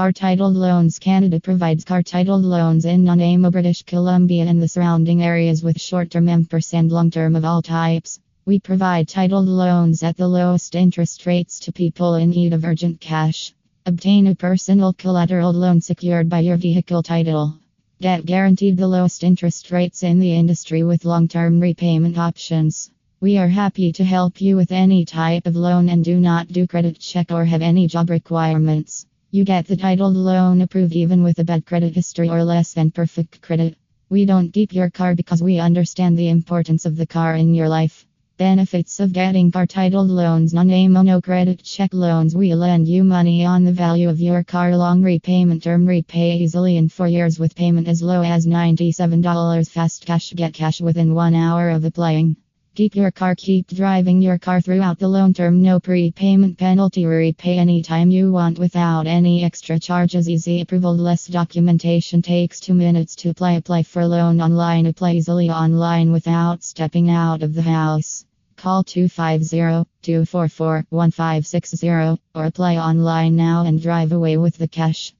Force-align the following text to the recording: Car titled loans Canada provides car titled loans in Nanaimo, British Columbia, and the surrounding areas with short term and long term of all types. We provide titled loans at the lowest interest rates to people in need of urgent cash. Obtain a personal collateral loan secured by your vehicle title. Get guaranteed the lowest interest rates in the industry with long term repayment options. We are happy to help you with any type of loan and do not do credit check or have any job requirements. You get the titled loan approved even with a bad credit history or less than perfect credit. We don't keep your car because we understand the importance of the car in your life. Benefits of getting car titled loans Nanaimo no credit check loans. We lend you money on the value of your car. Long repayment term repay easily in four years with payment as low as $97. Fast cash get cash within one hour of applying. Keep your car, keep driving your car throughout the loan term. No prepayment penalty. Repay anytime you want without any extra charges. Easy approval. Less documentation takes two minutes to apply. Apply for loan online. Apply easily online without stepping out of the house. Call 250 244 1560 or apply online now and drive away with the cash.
Car 0.00 0.12
titled 0.12 0.56
loans 0.56 0.98
Canada 0.98 1.38
provides 1.38 1.84
car 1.84 2.02
titled 2.02 2.42
loans 2.42 2.86
in 2.86 3.04
Nanaimo, 3.04 3.50
British 3.50 3.82
Columbia, 3.82 4.46
and 4.46 4.62
the 4.62 4.66
surrounding 4.66 5.22
areas 5.22 5.62
with 5.62 5.78
short 5.78 6.10
term 6.10 6.26
and 6.26 6.90
long 6.90 7.10
term 7.10 7.36
of 7.36 7.44
all 7.44 7.60
types. 7.60 8.18
We 8.46 8.60
provide 8.60 9.08
titled 9.08 9.46
loans 9.46 10.02
at 10.02 10.16
the 10.16 10.26
lowest 10.26 10.74
interest 10.74 11.26
rates 11.26 11.60
to 11.60 11.72
people 11.72 12.14
in 12.14 12.30
need 12.30 12.54
of 12.54 12.64
urgent 12.64 12.98
cash. 12.98 13.52
Obtain 13.84 14.26
a 14.28 14.34
personal 14.34 14.94
collateral 14.94 15.52
loan 15.52 15.82
secured 15.82 16.30
by 16.30 16.40
your 16.40 16.56
vehicle 16.56 17.02
title. 17.02 17.58
Get 18.00 18.24
guaranteed 18.24 18.78
the 18.78 18.88
lowest 18.88 19.22
interest 19.22 19.70
rates 19.70 20.02
in 20.02 20.18
the 20.18 20.32
industry 20.32 20.82
with 20.82 21.04
long 21.04 21.28
term 21.28 21.60
repayment 21.60 22.16
options. 22.16 22.90
We 23.20 23.36
are 23.36 23.48
happy 23.48 23.92
to 23.92 24.04
help 24.04 24.40
you 24.40 24.56
with 24.56 24.72
any 24.72 25.04
type 25.04 25.46
of 25.46 25.56
loan 25.56 25.90
and 25.90 26.02
do 26.02 26.18
not 26.18 26.48
do 26.48 26.66
credit 26.66 26.98
check 26.98 27.30
or 27.30 27.44
have 27.44 27.60
any 27.60 27.86
job 27.86 28.08
requirements. 28.08 29.04
You 29.32 29.44
get 29.44 29.68
the 29.68 29.76
titled 29.76 30.16
loan 30.16 30.60
approved 30.60 30.96
even 30.96 31.22
with 31.22 31.38
a 31.38 31.44
bad 31.44 31.64
credit 31.64 31.94
history 31.94 32.28
or 32.28 32.42
less 32.42 32.72
than 32.72 32.90
perfect 32.90 33.40
credit. 33.40 33.76
We 34.08 34.24
don't 34.24 34.52
keep 34.52 34.74
your 34.74 34.90
car 34.90 35.14
because 35.14 35.40
we 35.40 35.60
understand 35.60 36.18
the 36.18 36.30
importance 36.30 36.84
of 36.84 36.96
the 36.96 37.06
car 37.06 37.36
in 37.36 37.54
your 37.54 37.68
life. 37.68 38.04
Benefits 38.38 38.98
of 38.98 39.12
getting 39.12 39.52
car 39.52 39.66
titled 39.66 40.10
loans 40.10 40.52
Nanaimo 40.52 41.02
no 41.02 41.20
credit 41.20 41.62
check 41.62 41.94
loans. 41.94 42.34
We 42.34 42.56
lend 42.56 42.88
you 42.88 43.04
money 43.04 43.44
on 43.44 43.64
the 43.64 43.72
value 43.72 44.08
of 44.08 44.18
your 44.18 44.42
car. 44.42 44.76
Long 44.76 45.00
repayment 45.00 45.62
term 45.62 45.86
repay 45.86 46.38
easily 46.38 46.76
in 46.76 46.88
four 46.88 47.06
years 47.06 47.38
with 47.38 47.54
payment 47.54 47.86
as 47.86 48.02
low 48.02 48.24
as 48.24 48.48
$97. 48.48 49.70
Fast 49.70 50.06
cash 50.06 50.32
get 50.34 50.54
cash 50.54 50.80
within 50.80 51.14
one 51.14 51.36
hour 51.36 51.70
of 51.70 51.84
applying. 51.84 52.34
Keep 52.80 52.96
your 52.96 53.10
car, 53.10 53.34
keep 53.34 53.66
driving 53.66 54.22
your 54.22 54.38
car 54.38 54.62
throughout 54.62 54.98
the 54.98 55.06
loan 55.06 55.34
term. 55.34 55.60
No 55.60 55.78
prepayment 55.78 56.56
penalty. 56.56 57.04
Repay 57.04 57.58
anytime 57.58 58.10
you 58.10 58.32
want 58.32 58.58
without 58.58 59.06
any 59.06 59.44
extra 59.44 59.78
charges. 59.78 60.30
Easy 60.30 60.62
approval. 60.62 60.96
Less 60.96 61.26
documentation 61.26 62.22
takes 62.22 62.58
two 62.58 62.72
minutes 62.72 63.14
to 63.16 63.28
apply. 63.28 63.52
Apply 63.52 63.82
for 63.82 64.06
loan 64.06 64.40
online. 64.40 64.86
Apply 64.86 65.12
easily 65.12 65.50
online 65.50 66.10
without 66.10 66.64
stepping 66.64 67.10
out 67.10 67.42
of 67.42 67.52
the 67.52 67.60
house. 67.60 68.24
Call 68.56 68.82
250 68.82 69.86
244 70.00 70.86
1560 70.88 71.88
or 72.34 72.44
apply 72.46 72.78
online 72.78 73.36
now 73.36 73.66
and 73.66 73.82
drive 73.82 74.12
away 74.12 74.38
with 74.38 74.56
the 74.56 74.68
cash. 74.68 75.12